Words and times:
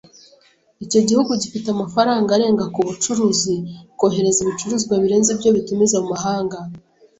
Icyo 0.85 0.99
gihugu 1.07 1.31
gifite 1.41 1.67
amafaranga 1.71 2.29
arenga 2.31 2.65
ku 2.73 2.79
bucuruzi. 2.87 3.55
Kohereza 3.99 4.39
ibicuruzwa 4.41 4.93
birenze 5.03 5.29
ibyo 5.35 5.49
bitumiza 5.57 5.97
mu 6.01 6.07
mahanga. 6.13 6.57